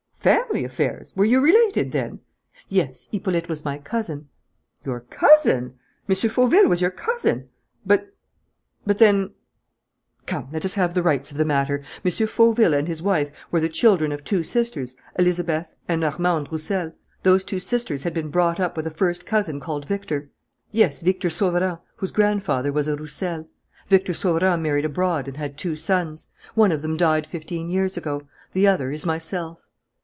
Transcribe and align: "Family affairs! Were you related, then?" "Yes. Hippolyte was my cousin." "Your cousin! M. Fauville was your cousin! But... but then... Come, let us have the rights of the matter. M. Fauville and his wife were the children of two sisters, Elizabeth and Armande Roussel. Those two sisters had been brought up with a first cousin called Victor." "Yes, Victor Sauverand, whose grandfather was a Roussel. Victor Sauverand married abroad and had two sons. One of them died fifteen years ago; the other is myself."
"Family 0.21 0.63
affairs! 0.63 1.13
Were 1.15 1.25
you 1.25 1.41
related, 1.41 1.91
then?" 1.93 2.19
"Yes. 2.69 3.07
Hippolyte 3.11 3.49
was 3.49 3.65
my 3.65 3.79
cousin." 3.79 4.29
"Your 4.83 4.99
cousin! 4.99 5.73
M. 6.07 6.15
Fauville 6.15 6.67
was 6.69 6.79
your 6.79 6.91
cousin! 6.91 7.49
But... 7.87 8.13
but 8.85 8.99
then... 8.99 9.31
Come, 10.27 10.49
let 10.51 10.63
us 10.63 10.75
have 10.75 10.93
the 10.93 11.01
rights 11.01 11.31
of 11.31 11.37
the 11.37 11.45
matter. 11.45 11.81
M. 12.05 12.11
Fauville 12.11 12.75
and 12.75 12.87
his 12.87 13.01
wife 13.01 13.31
were 13.49 13.59
the 13.61 13.67
children 13.67 14.11
of 14.11 14.23
two 14.23 14.43
sisters, 14.43 14.95
Elizabeth 15.17 15.73
and 15.87 16.03
Armande 16.03 16.51
Roussel. 16.51 16.91
Those 17.23 17.43
two 17.43 17.59
sisters 17.59 18.03
had 18.03 18.13
been 18.13 18.29
brought 18.29 18.59
up 18.59 18.77
with 18.77 18.85
a 18.85 18.91
first 18.91 19.25
cousin 19.25 19.59
called 19.59 19.87
Victor." 19.87 20.29
"Yes, 20.71 21.01
Victor 21.01 21.31
Sauverand, 21.31 21.79
whose 21.95 22.11
grandfather 22.11 22.71
was 22.71 22.87
a 22.87 22.95
Roussel. 22.95 23.47
Victor 23.87 24.13
Sauverand 24.13 24.61
married 24.61 24.85
abroad 24.85 25.27
and 25.27 25.37
had 25.37 25.57
two 25.57 25.75
sons. 25.75 26.27
One 26.53 26.71
of 26.71 26.83
them 26.83 26.95
died 26.95 27.25
fifteen 27.25 27.69
years 27.69 27.97
ago; 27.97 28.21
the 28.53 28.67
other 28.67 28.91
is 28.91 29.03
myself." 29.03 29.67